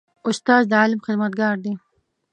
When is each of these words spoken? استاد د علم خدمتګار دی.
استاد 0.27 0.63
د 0.69 0.73
علم 0.81 0.99
خدمتګار 1.05 1.55
دی. 1.63 1.73